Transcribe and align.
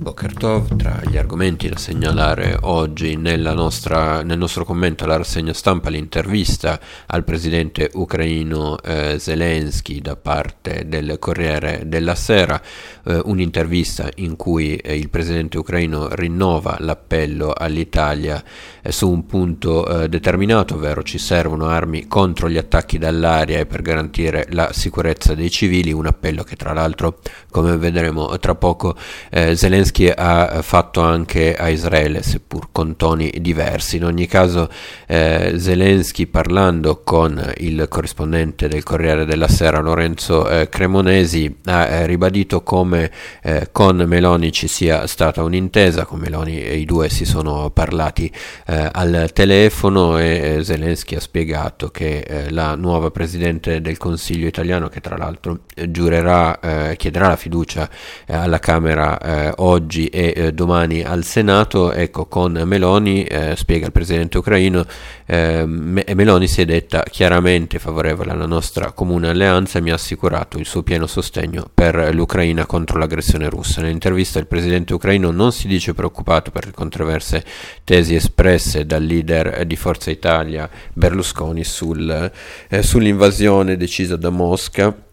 Boker 0.00 0.32
Tov, 0.32 0.76
tra 0.76 1.02
gli 1.06 1.18
argomenti 1.18 1.68
da 1.68 1.76
segnalare 1.76 2.56
oggi 2.62 3.16
nostra, 3.16 4.22
nel 4.22 4.38
nostro 4.38 4.64
commento 4.64 5.04
alla 5.04 5.18
rassegna 5.18 5.52
stampa 5.52 5.90
l'intervista 5.90 6.80
al 7.04 7.22
presidente 7.22 7.90
ucraino 7.92 8.80
eh, 8.80 9.18
Zelensky 9.18 10.00
da 10.00 10.16
parte 10.16 10.84
del 10.86 11.18
Corriere 11.18 11.82
della 11.84 12.14
Sera, 12.14 12.58
eh, 13.04 13.20
un'intervista 13.26 14.08
in 14.16 14.36
cui 14.36 14.76
eh, 14.76 14.96
il 14.96 15.10
presidente 15.10 15.58
ucraino 15.58 16.08
rinnova 16.14 16.78
l'appello 16.80 17.52
all'Italia 17.54 18.42
eh, 18.80 18.92
su 18.92 19.10
un 19.10 19.26
punto 19.26 19.86
eh, 19.86 20.08
determinato, 20.08 20.76
ovvero 20.76 21.02
ci 21.02 21.18
servono 21.18 21.66
armi 21.66 22.06
contro 22.06 22.48
gli 22.48 22.56
attacchi 22.56 22.96
dall'aria 22.96 23.58
e 23.58 23.66
per 23.66 23.82
garantire 23.82 24.46
la 24.52 24.72
sicurezza 24.72 25.34
dei 25.34 25.50
civili, 25.50 25.92
un 25.92 26.06
appello 26.06 26.42
che 26.42 26.56
tra 26.56 26.72
l'altro, 26.72 27.18
come 27.50 27.76
vedremo 27.76 28.38
tra 28.38 28.54
poco, 28.54 28.96
eh, 29.28 29.54
Zelensky 29.54 29.88
Zelensky 29.90 30.12
ha 30.14 30.62
fatto 30.62 31.00
anche 31.00 31.54
a 31.56 31.68
Israele, 31.68 32.22
seppur 32.22 32.68
con 32.72 32.96
toni 32.96 33.32
diversi. 33.40 33.96
In 33.96 34.04
ogni 34.04 34.26
caso, 34.26 34.70
eh, 35.06 35.54
Zelensky 35.56 36.26
parlando 36.26 37.02
con 37.02 37.52
il 37.58 37.86
corrispondente 37.88 38.68
del 38.68 38.82
Corriere 38.82 39.24
della 39.24 39.48
Sera, 39.48 39.80
Lorenzo 39.80 40.48
eh, 40.48 40.68
Cremonesi, 40.68 41.56
ha 41.64 41.86
eh, 41.86 42.06
ribadito 42.06 42.62
come 42.62 43.10
eh, 43.42 43.68
con 43.72 43.96
Meloni 43.96 44.52
ci 44.52 44.68
sia 44.68 45.06
stata 45.06 45.42
un'intesa, 45.42 46.04
con 46.04 46.20
Meloni 46.20 46.62
e 46.62 46.76
i 46.76 46.84
due 46.84 47.08
si 47.08 47.24
sono 47.24 47.70
parlati 47.70 48.30
eh, 48.66 48.88
al 48.92 49.30
telefono 49.32 50.18
e 50.18 50.60
Zelensky 50.62 51.16
ha 51.16 51.20
spiegato 51.20 51.88
che 51.90 52.46
la 52.50 52.74
nuova 52.74 53.10
Presidente 53.10 53.80
del 53.80 53.96
Consiglio 53.96 54.46
italiano, 54.46 54.88
che 54.88 55.00
tra 55.00 55.16
l'altro 55.16 55.60
giurerà, 55.88 56.58
chiederà 56.96 57.28
la 57.28 57.36
fiducia 57.36 57.88
alla 58.26 58.58
Camera 58.58 59.54
oggi, 59.56 59.79
oggi 59.80 60.06
e 60.08 60.32
eh, 60.36 60.52
domani 60.52 61.02
al 61.02 61.24
Senato, 61.24 61.92
ecco 61.92 62.26
con 62.26 62.52
Meloni, 62.52 63.24
eh, 63.24 63.56
spiega 63.56 63.86
il 63.86 63.92
presidente 63.92 64.36
ucraino, 64.36 64.84
eh, 65.24 65.64
Meloni 65.64 66.46
si 66.46 66.60
è 66.60 66.64
detta 66.66 67.02
chiaramente 67.02 67.78
favorevole 67.78 68.30
alla 68.30 68.46
nostra 68.46 68.92
comune 68.92 69.28
alleanza 69.28 69.78
e 69.78 69.82
mi 69.82 69.90
ha 69.90 69.94
assicurato 69.94 70.58
il 70.58 70.66
suo 70.66 70.82
pieno 70.82 71.06
sostegno 71.06 71.68
per 71.72 72.14
l'Ucraina 72.14 72.66
contro 72.66 72.98
l'aggressione 72.98 73.48
russa. 73.48 73.80
Nell'intervista 73.80 74.38
il 74.38 74.46
presidente 74.46 74.92
ucraino 74.92 75.30
non 75.30 75.50
si 75.50 75.66
dice 75.66 75.94
preoccupato 75.94 76.50
per 76.50 76.66
le 76.66 76.72
controverse 76.72 77.42
tesi 77.82 78.14
espresse 78.14 78.84
dal 78.84 79.02
leader 79.02 79.64
di 79.64 79.76
Forza 79.76 80.10
Italia 80.10 80.68
Berlusconi 80.92 81.64
sul, 81.64 82.30
eh, 82.68 82.82
sull'invasione 82.82 83.78
decisa 83.78 84.16
da 84.16 84.30
Mosca 84.30 85.08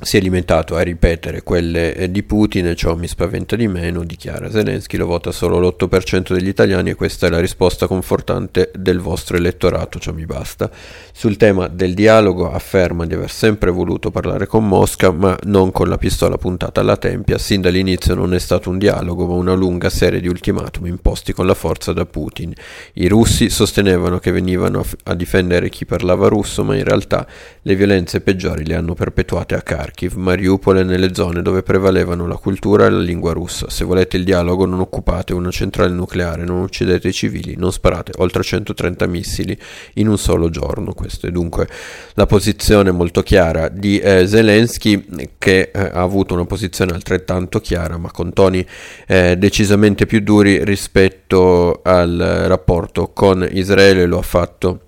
si 0.00 0.16
è 0.16 0.20
limitato 0.20 0.76
a 0.76 0.82
ripetere 0.82 1.42
quelle 1.42 1.92
eh, 1.92 2.08
di 2.08 2.22
Putin 2.22 2.68
e 2.68 2.76
ciò 2.76 2.94
mi 2.94 3.08
spaventa 3.08 3.56
di 3.56 3.66
meno, 3.66 4.04
dichiara 4.04 4.48
Zelensky, 4.48 4.96
lo 4.96 5.06
vota 5.06 5.32
solo 5.32 5.58
l'8% 5.58 6.32
degli 6.32 6.46
italiani 6.46 6.90
e 6.90 6.94
questa 6.94 7.26
è 7.26 7.30
la 7.30 7.40
risposta 7.40 7.88
confortante 7.88 8.70
del 8.76 9.00
vostro 9.00 9.36
elettorato, 9.36 9.98
ciò 9.98 10.12
mi 10.12 10.24
basta. 10.24 10.70
Sul 11.12 11.36
tema 11.36 11.66
del 11.66 11.94
dialogo 11.94 12.52
afferma 12.52 13.06
di 13.06 13.14
aver 13.14 13.30
sempre 13.30 13.72
voluto 13.72 14.12
parlare 14.12 14.46
con 14.46 14.68
Mosca, 14.68 15.10
ma 15.10 15.36
non 15.44 15.72
con 15.72 15.88
la 15.88 15.98
pistola 15.98 16.38
puntata 16.38 16.80
alla 16.80 16.96
tempia, 16.96 17.36
sin 17.36 17.60
dall'inizio 17.60 18.14
non 18.14 18.34
è 18.34 18.38
stato 18.38 18.70
un 18.70 18.78
dialogo, 18.78 19.26
ma 19.26 19.34
una 19.34 19.54
lunga 19.54 19.90
serie 19.90 20.20
di 20.20 20.28
ultimatum 20.28 20.86
imposti 20.86 21.32
con 21.32 21.44
la 21.44 21.54
forza 21.54 21.92
da 21.92 22.06
Putin. 22.06 22.52
I 22.94 23.08
russi 23.08 23.50
sostenevano 23.50 24.20
che 24.20 24.30
venivano 24.30 24.84
a 25.04 25.14
difendere 25.14 25.70
chi 25.70 25.84
parlava 25.84 26.28
russo, 26.28 26.62
ma 26.62 26.76
in 26.76 26.84
realtà 26.84 27.26
le 27.62 27.74
violenze 27.74 28.20
peggiori 28.20 28.64
le 28.64 28.76
hanno 28.76 28.94
perpetuate 28.94 29.56
a 29.56 29.62
carico. 29.62 29.87
Kharkiv, 29.88 30.14
Mariupol 30.14 30.78
e 30.78 30.82
nelle 30.84 31.14
zone 31.14 31.40
dove 31.40 31.62
prevalevano 31.62 32.26
la 32.26 32.36
cultura 32.36 32.86
e 32.86 32.90
la 32.90 32.98
lingua 32.98 33.32
russa. 33.32 33.70
Se 33.70 33.84
volete 33.84 34.18
il 34.18 34.24
dialogo 34.24 34.66
non 34.66 34.80
occupate 34.80 35.32
una 35.32 35.50
centrale 35.50 35.92
nucleare, 35.92 36.44
non 36.44 36.60
uccidete 36.60 37.08
i 37.08 37.12
civili, 37.12 37.54
non 37.56 37.72
sparate 37.72 38.12
oltre 38.18 38.42
130 38.42 39.06
missili 39.06 39.58
in 39.94 40.08
un 40.08 40.18
solo 40.18 40.50
giorno. 40.50 40.92
Questa 40.92 41.26
è 41.26 41.30
dunque 41.30 41.68
la 42.14 42.26
posizione 42.26 42.90
molto 42.90 43.22
chiara 43.22 43.68
di 43.68 43.98
eh, 43.98 44.26
Zelensky 44.26 45.30
che 45.38 45.70
eh, 45.72 45.80
ha 45.80 46.02
avuto 46.02 46.34
una 46.34 46.44
posizione 46.44 46.92
altrettanto 46.92 47.60
chiara 47.60 47.96
ma 47.96 48.10
con 48.10 48.32
toni 48.32 48.64
eh, 49.06 49.36
decisamente 49.38 50.04
più 50.04 50.20
duri 50.20 50.64
rispetto 50.64 51.80
al 51.82 52.44
rapporto 52.46 53.10
con 53.14 53.46
Israele, 53.50 54.04
lo 54.04 54.18
ha 54.18 54.22
fatto 54.22 54.87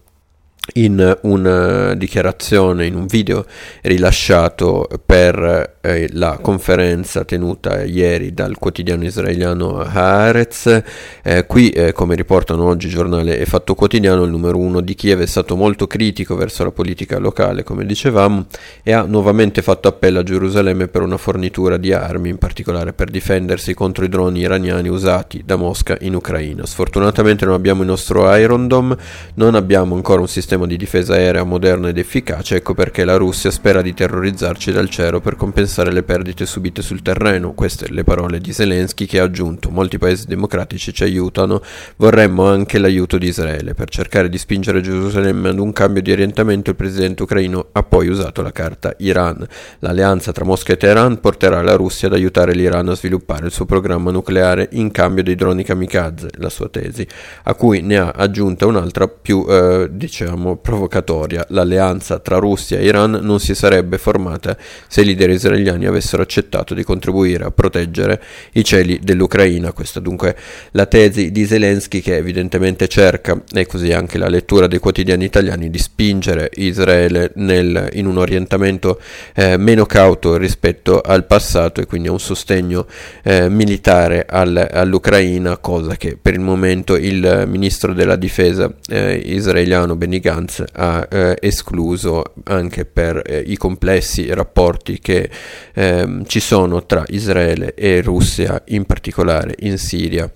in 0.74 1.18
una 1.22 1.94
dichiarazione, 1.94 2.86
in 2.86 2.94
un 2.94 3.06
video 3.06 3.44
rilasciato 3.82 4.88
per 5.04 5.78
eh, 5.80 6.08
la 6.12 6.38
conferenza 6.40 7.24
tenuta 7.24 7.82
ieri 7.82 8.34
dal 8.34 8.58
quotidiano 8.58 9.04
israeliano 9.04 9.80
Haaretz. 9.80 10.82
Eh, 11.22 11.46
qui, 11.46 11.70
eh, 11.70 11.92
come 11.92 12.14
riportano 12.14 12.64
oggi 12.64 12.86
il 12.86 12.92
giornale 12.92 13.38
e 13.38 13.46
Fatto 13.46 13.74
Quotidiano, 13.74 14.24
il 14.24 14.30
numero 14.30 14.58
uno 14.58 14.80
di 14.80 14.94
Kiev 14.94 15.20
è 15.20 15.26
stato 15.26 15.56
molto 15.56 15.86
critico 15.86 16.36
verso 16.36 16.64
la 16.64 16.70
politica 16.70 17.18
locale, 17.18 17.62
come 17.62 17.84
dicevamo, 17.86 18.46
e 18.82 18.92
ha 18.92 19.02
nuovamente 19.02 19.62
fatto 19.62 19.88
appello 19.88 20.20
a 20.20 20.22
Gerusalemme 20.22 20.88
per 20.88 21.02
una 21.02 21.16
fornitura 21.16 21.76
di 21.76 21.92
armi, 21.92 22.28
in 22.28 22.38
particolare 22.38 22.92
per 22.92 23.10
difendersi 23.10 23.74
contro 23.74 24.04
i 24.04 24.08
droni 24.08 24.40
iraniani 24.40 24.88
usati 24.88 25.42
da 25.44 25.56
Mosca 25.56 25.96
in 26.00 26.14
Ucraina. 26.14 26.66
Sfortunatamente 26.66 27.44
non 27.44 27.54
abbiamo 27.54 27.82
il 27.82 27.88
nostro 27.88 28.34
Iron 28.36 28.68
Dome, 28.68 28.96
non 29.34 29.54
abbiamo 29.54 29.94
ancora 29.94 30.20
un 30.20 30.28
sistema 30.28 30.59
sistema 30.60 30.66
di 30.66 30.76
difesa 30.76 31.14
aerea 31.14 31.44
moderno 31.44 31.88
ed 31.88 31.98
efficace, 31.98 32.56
ecco 32.56 32.74
perché 32.74 33.04
la 33.04 33.16
Russia 33.16 33.50
spera 33.50 33.82
di 33.82 33.94
terrorizzarci 33.94 34.72
dal 34.72 34.88
cielo 34.88 35.20
per 35.20 35.36
compensare 35.36 35.92
le 35.92 36.02
perdite 36.02 36.46
subite 36.46 36.82
sul 36.82 37.02
terreno. 37.02 37.52
Queste 37.52 37.86
le 37.90 38.04
parole 38.04 38.40
di 38.40 38.52
Zelensky 38.52 39.06
che 39.06 39.20
ha 39.20 39.24
aggiunto: 39.24 39.70
Molti 39.70 39.98
paesi 39.98 40.26
democratici 40.26 40.92
ci 40.92 41.02
aiutano, 41.02 41.62
vorremmo 41.96 42.46
anche 42.46 42.78
l'aiuto 42.78 43.18
di 43.18 43.28
Israele. 43.28 43.74
Per 43.74 43.88
cercare 43.88 44.28
di 44.28 44.38
spingere 44.38 44.80
Gerusalemme 44.80 45.50
ad 45.50 45.58
un 45.58 45.72
cambio 45.72 46.02
di 46.02 46.12
orientamento, 46.12 46.70
il 46.70 46.76
presidente 46.76 47.22
ucraino 47.22 47.68
ha 47.72 47.82
poi 47.82 48.08
usato 48.08 48.42
la 48.42 48.52
carta 48.52 48.94
Iran. 48.98 49.46
L'alleanza 49.80 50.32
tra 50.32 50.44
Mosca 50.44 50.72
e 50.72 50.76
Teheran 50.76 51.20
porterà 51.20 51.62
la 51.62 51.76
Russia 51.76 52.08
ad 52.08 52.14
aiutare 52.14 52.52
l'Iran 52.52 52.88
a 52.88 52.94
sviluppare 52.94 53.46
il 53.46 53.52
suo 53.52 53.64
programma 53.64 54.10
nucleare 54.10 54.68
in 54.72 54.90
cambio 54.90 55.22
dei 55.22 55.34
droni 55.34 55.62
kamikaze, 55.62 56.30
la 56.34 56.48
sua 56.48 56.68
tesi, 56.68 57.06
a 57.44 57.54
cui 57.54 57.80
ne 57.80 57.98
ha 57.98 58.12
aggiunta 58.14 58.66
un'altra 58.66 59.08
più, 59.08 59.44
eh, 59.48 59.88
diciamo, 59.90 60.49
provocatoria. 60.56 61.44
L'alleanza 61.48 62.18
tra 62.18 62.38
Russia 62.38 62.78
e 62.78 62.84
Iran 62.84 63.18
non 63.22 63.40
si 63.40 63.54
sarebbe 63.54 63.98
formata 63.98 64.56
se 64.86 65.02
i 65.02 65.04
leader 65.04 65.30
israeliani 65.30 65.86
avessero 65.86 66.22
accettato 66.22 66.74
di 66.74 66.84
contribuire 66.84 67.44
a 67.44 67.50
proteggere 67.50 68.22
i 68.52 68.64
cieli 68.64 69.00
dell'Ucraina. 69.02 69.72
Questa 69.72 70.00
dunque 70.00 70.36
la 70.72 70.86
tesi 70.86 71.30
di 71.30 71.46
Zelensky 71.46 72.00
che 72.00 72.16
evidentemente 72.16 72.88
cerca, 72.88 73.42
e 73.52 73.66
così 73.66 73.92
anche 73.92 74.18
la 74.18 74.28
lettura 74.28 74.66
dei 74.66 74.78
quotidiani 74.78 75.24
italiani, 75.24 75.70
di 75.70 75.78
spingere 75.78 76.50
Israele 76.54 77.32
nel, 77.36 77.88
in 77.92 78.06
un 78.06 78.18
orientamento 78.18 79.00
eh, 79.34 79.56
meno 79.56 79.86
cauto 79.86 80.36
rispetto 80.36 81.00
al 81.00 81.26
passato 81.26 81.80
e 81.80 81.86
quindi 81.86 82.08
a 82.08 82.12
un 82.12 82.20
sostegno 82.20 82.86
eh, 83.22 83.48
militare 83.48 84.26
al, 84.28 84.68
all'Ucraina, 84.70 85.58
cosa 85.58 85.96
che 85.96 86.18
per 86.20 86.34
il 86.34 86.40
momento 86.40 86.96
il 86.96 87.44
ministro 87.46 87.92
della 87.92 88.16
difesa 88.16 88.72
eh, 88.88 89.20
israeliano 89.24 89.96
Benny 89.96 90.20
Gantz 90.30 90.62
ha 90.72 91.08
eh, 91.10 91.36
escluso 91.40 92.34
anche 92.44 92.84
per 92.84 93.20
eh, 93.26 93.42
i 93.44 93.56
complessi 93.56 94.32
rapporti 94.32 95.00
che 95.00 95.28
ehm, 95.74 96.24
ci 96.26 96.38
sono 96.38 96.86
tra 96.86 97.02
Israele 97.08 97.74
e 97.74 98.00
Russia, 98.00 98.62
in 98.66 98.84
particolare 98.84 99.54
in 99.60 99.76
Siria 99.76 100.32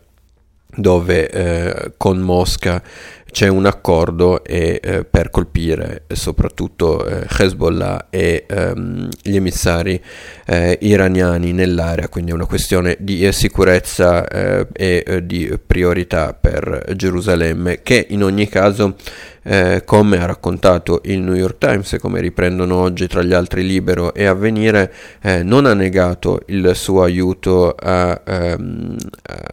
dove 0.77 1.31
eh, 1.31 1.93
con 1.97 2.19
Mosca 2.19 2.83
c'è 3.31 3.49
un 3.49 3.67
accordo 3.67 4.45
e, 4.45 4.81
eh, 4.81 5.05
per 5.05 5.29
colpire 5.31 6.05
soprattutto 6.13 7.05
eh, 7.05 7.27
Hezbollah 7.29 8.07
e 8.09 8.47
ehm, 8.49 9.09
gli 9.23 9.35
emissari 9.35 10.01
eh, 10.47 10.79
iraniani 10.81 11.53
nell'area, 11.53 12.09
quindi 12.09 12.31
è 12.31 12.35
una 12.35 12.47
questione 12.47 12.97
di 13.01 13.31
sicurezza 13.33 14.29
eh, 14.29 14.69
e 14.73 15.03
eh, 15.05 15.27
di 15.27 15.59
priorità 15.67 16.33
per 16.33 16.93
Gerusalemme 16.95 17.83
che 17.83 18.07
in 18.11 18.23
ogni 18.23 18.49
caso 18.49 18.95
eh, 19.45 19.83
come 19.85 20.21
ha 20.21 20.27
raccontato 20.27 21.01
il 21.05 21.21
New 21.21 21.35
York 21.35 21.59
Times 21.59 21.93
e 21.93 21.99
come 21.99 22.21
riprendono 22.21 22.77
oggi 22.77 23.07
tra 23.07 23.23
gli 23.23 23.33
altri 23.33 23.67
Libero 23.67 24.15
e 24.15 24.25
Avvenire, 24.25 24.93
eh, 25.21 25.43
non 25.43 25.67
ha 25.67 25.75
negato 25.75 26.41
il 26.47 26.73
suo 26.75 27.03
aiuto 27.03 27.75
a, 27.79 28.21
ehm, 28.25 28.97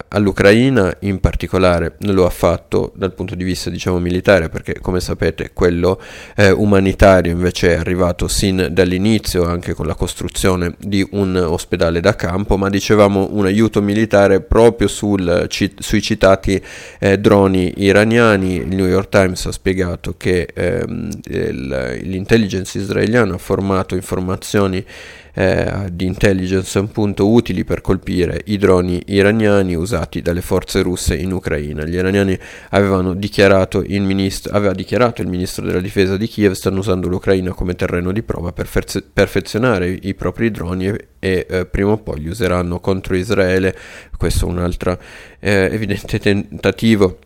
all'Ucraina, 0.10 0.96
in 1.02 1.20
particolare 1.20 1.96
lo 2.00 2.26
ha 2.26 2.30
fatto 2.30 2.94
dal 2.96 3.14
punto 3.14 3.36
di 3.36 3.44
vista 3.44 3.70
diciamo 3.70 4.00
militare 4.00 4.50
perché 4.50 4.80
come 4.82 5.00
sapete 5.00 5.52
quello 5.54 6.02
eh, 6.36 6.52
umanitario 6.52 7.32
invece 7.32 7.74
è 7.74 7.78
arrivato 7.78 8.28
sin 8.28 8.70
dall'inizio 8.72 9.46
anche 9.46 9.74
con 9.74 9.86
la 9.86 9.96
costruzione 9.96 10.76
di 10.80 11.06
un 11.12 11.36
ospedale 11.36 12.00
da 12.00 12.16
campo 12.16 12.58
ma 12.58 12.70
dicevamo 12.70 13.30
un 13.32 13.46
aiuto 13.46 13.82
militare 13.82 14.42
proprio 14.42 14.88
sul, 14.88 15.46
ci, 15.50 15.74
sui 15.80 16.02
citati 16.02 16.62
eh, 17.00 17.18
droni 17.18 17.74
iraniani. 17.78 18.56
Il 18.56 18.76
New 18.76 18.88
York 18.88 19.10
Times 19.10 19.46
ha 19.46 19.52
spiegato 19.52 19.81
spiegato 19.81 20.13
che 20.16 20.48
ehm, 20.54 21.10
il, 21.25 22.00
l'intelligence 22.04 22.78
israeliano 22.78 23.33
ha 23.33 23.38
formato 23.38 23.95
informazioni 23.95 24.86
eh, 25.33 25.88
di 25.92 26.06
intelligence 26.06 26.78
appunto 26.78 27.30
utili 27.30 27.63
per 27.63 27.81
colpire 27.81 28.42
i 28.45 28.57
droni 28.57 29.01
iraniani 29.07 29.75
usati 29.75 30.22
dalle 30.22 30.42
forze 30.42 30.81
russe 30.81 31.16
in 31.16 31.31
Ucraina. 31.31 31.86
Gli 31.86 31.95
iraniani 31.95 32.38
avevano 32.69 33.13
dichiarato 33.13 33.81
il 33.86 34.01
ministro, 34.01 34.54
aveva 34.54 34.74
dichiarato 34.74 35.22
il 35.22 35.28
ministro 35.28 35.66
della 35.66 35.80
difesa 35.80 36.18
di 36.18 36.27
Kiev 36.27 36.51
stanno 36.54 36.80
usando 36.80 37.07
l'Ucraina 37.07 37.54
come 37.54 37.75
terreno 37.75 38.12
di 38.12 38.22
prova 38.22 38.51
per 38.51 38.68
ferze- 38.68 39.01
perfezionare 39.01 39.89
i 39.89 40.13
propri 40.13 40.51
droni 40.51 40.88
e, 40.88 41.07
e 41.19 41.48
eh, 41.50 41.66
prima 41.66 41.92
o 41.92 41.98
poi 41.98 42.19
li 42.19 42.30
useranno 42.30 42.80
contro 42.80 43.16
Israele. 43.16 43.75
Questo 44.18 44.45
è 44.45 44.50
un 44.50 44.60
altro 44.60 45.00
eh, 45.39 45.69
evidente 45.72 46.19
tentativo 46.19 47.18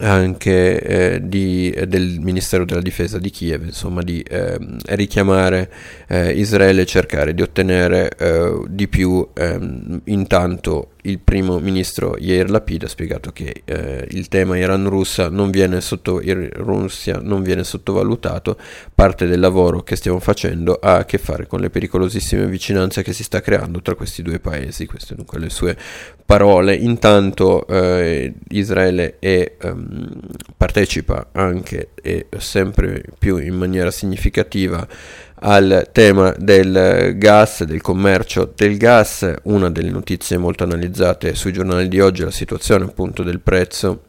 anche 0.00 0.80
eh, 0.80 1.20
di, 1.22 1.74
del 1.86 2.18
Ministero 2.20 2.64
della 2.64 2.80
Difesa 2.80 3.18
di 3.18 3.30
Kiev, 3.30 3.64
insomma 3.64 4.02
di 4.02 4.20
eh, 4.22 4.58
richiamare 4.86 5.70
eh, 6.08 6.32
Israele 6.32 6.82
e 6.82 6.86
cercare 6.86 7.34
di 7.34 7.42
ottenere 7.42 8.10
eh, 8.16 8.62
di 8.68 8.88
più. 8.88 9.26
Ehm, 9.34 10.00
intanto 10.04 10.89
il 11.02 11.18
primo 11.18 11.58
ministro 11.58 12.16
Yair 12.18 12.50
Lapid 12.50 12.84
ha 12.84 12.88
spiegato 12.88 13.30
che 13.32 13.62
eh, 13.64 14.06
il 14.10 14.28
tema 14.28 14.58
Iran-Russia 14.58 15.28
non, 15.28 15.50
viene 15.50 15.80
sotto, 15.80 16.20
non 16.22 17.42
viene 17.42 17.64
sottovalutato, 17.64 18.58
parte 18.94 19.26
del 19.26 19.40
lavoro 19.40 19.82
che 19.82 19.96
stiamo 19.96 20.18
facendo 20.20 20.74
ha 20.74 20.96
a 20.96 21.04
che 21.04 21.18
fare 21.18 21.46
con 21.46 21.60
le 21.60 21.70
pericolosissime 21.70 22.46
vicinanze 22.46 23.02
che 23.02 23.12
si 23.12 23.22
sta 23.22 23.40
creando 23.40 23.80
tra 23.80 23.94
questi 23.94 24.22
due 24.22 24.40
paesi, 24.40 24.86
queste 24.86 25.14
dunque 25.14 25.38
le 25.38 25.50
sue 25.50 25.76
parole. 26.24 26.74
Intanto 26.74 27.66
eh, 27.66 28.34
Israele 28.50 29.18
è, 29.18 29.56
um, 29.62 30.20
partecipa 30.56 31.28
anche 31.32 31.90
e 32.02 32.26
sempre 32.38 33.02
più 33.18 33.38
in 33.38 33.54
maniera 33.54 33.90
significativa 33.90 34.86
al 35.40 35.88
tema 35.92 36.34
del 36.38 37.14
gas, 37.16 37.64
del 37.64 37.80
commercio 37.80 38.52
del 38.54 38.76
gas, 38.76 39.34
una 39.44 39.70
delle 39.70 39.90
notizie 39.90 40.38
molto 40.38 40.64
analizzate 40.64 41.34
sui 41.34 41.52
giornali 41.52 41.88
di 41.88 42.00
oggi 42.00 42.22
è 42.22 42.24
la 42.24 42.30
situazione 42.30 42.84
appunto 42.84 43.22
del 43.22 43.40
prezzo 43.40 44.02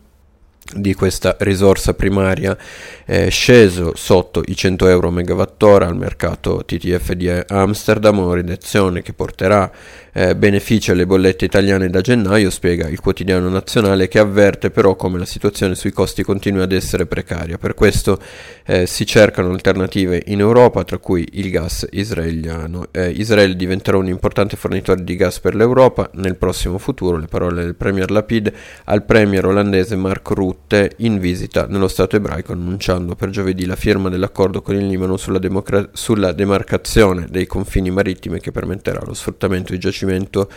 di 0.74 0.94
questa 0.94 1.36
risorsa 1.40 1.94
primaria 1.94 2.58
è 3.04 3.30
sceso 3.30 3.92
sotto 3.96 4.42
i 4.46 4.56
100 4.56 4.88
euro 4.88 5.12
megawattora 5.12 5.86
al 5.86 5.98
mercato 5.98 6.64
TTF 6.64 7.12
di 7.14 7.30
Amsterdam, 7.30 8.20
una 8.20 8.36
riduzione 8.36 9.02
che 9.02 9.12
porterà 9.12 9.70
eh, 10.14 10.36
benefici 10.36 10.92
alle 10.92 11.06
bollette 11.06 11.46
italiane 11.46 11.90
da 11.90 12.00
gennaio, 12.02 12.50
spiega 12.50 12.88
il 12.88 13.00
quotidiano 13.00 13.50
nazionale 13.50 14.08
che 14.08 14.20
avverte 14.20 14.70
però 14.70 14.96
come 14.96 15.18
la 15.18 15.26
situazione 15.26 15.76
sui 15.76 15.92
costi 15.92 16.24
continui 16.24 16.62
ad 16.62 16.72
essere 16.72 17.06
precaria. 17.06 17.58
Per 17.58 17.74
questo 17.74 18.20
eh, 18.66 18.86
si 18.86 19.06
cercano 19.06 19.50
alternative 19.50 20.24
in 20.28 20.40
Europa, 20.40 20.84
tra 20.84 21.00
cui 21.00 21.28
il 21.34 21.50
gas 21.50 21.86
israeliano. 21.92 22.88
Eh, 22.92 23.10
Israele 23.10 23.56
diventerà 23.56 23.98
un 23.98 24.08
importante 24.08 24.56
fornitore 24.56 25.04
di 25.04 25.16
gas 25.16 25.40
per 25.40 25.56
l'Europa 25.56 26.10
nel 26.14 26.38
prossimo 26.38 26.78
futuro, 26.78 27.18
le 27.18 27.28
parole 27.28 27.64
del 27.64 27.76
Premier 27.76 28.10
Lapid 28.10 28.54
al 28.86 29.04
Premier 29.04 29.46
olandese 29.46 29.96
Mark 29.96 30.30
Rutte 30.30 30.51
in 30.98 31.20
visita 31.20 31.68
nello 31.68 31.88
Stato 31.88 32.16
ebraico 32.16 32.52
annunciando 32.52 33.16
per 33.16 33.30
giovedì 33.30 33.66
la 33.66 33.76
firma 33.76 34.10
dell'accordo 34.10 34.62
con 34.62 34.76
il 34.76 34.88
Libano 34.88 35.18
sulla, 35.18 35.40
democra- 35.40 35.90
sulla 35.94 36.32
demarcazione 36.32 37.28
dei 37.30 37.48
confini 37.48 37.92
marittimi 37.92 38.40
che 38.40 38.52
permetterà 38.52 39.02
lo 39.06 39.14
sfruttamento 39.14 39.72
di 39.72 39.80
giacimenti 39.80 40.00
yacimento 40.02 40.50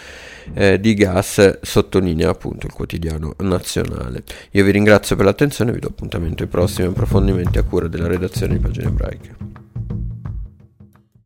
eh, 0.55 0.81
di 0.81 0.95
gas, 0.95 1.61
sottolinea 1.61 2.31
appunto 2.31 2.67
il 2.67 2.73
quotidiano 2.73 3.35
nazionale. 3.39 4.25
Io 4.53 4.65
vi 4.65 4.71
ringrazio 4.71 5.17
per 5.17 5.25
l'attenzione 5.27 5.71
e 5.71 5.75
vi 5.75 5.81
do 5.81 5.89
appuntamento 5.89 6.43
ai 6.43 6.49
prossimi 6.49 6.89
approfondimenti 6.89 7.59
a 7.59 7.63
cura 7.63 7.89
della 7.89 8.07
redazione 8.07 8.55
di 8.55 8.61
Pagine 8.61 8.87
Ebraiche. 8.87 9.54